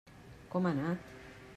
[0.55, 1.09] Com ha anat?